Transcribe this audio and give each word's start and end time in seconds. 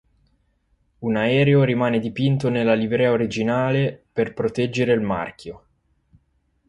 Un 1.01 1.15
aereo 1.15 1.61
rimane 1.63 1.99
dipinto 1.99 2.49
nella 2.49 2.73
livrea 2.73 3.11
originale 3.11 4.03
per 4.11 4.33
proteggere 4.33 4.93
il 4.93 5.01
marchio. 5.01 5.65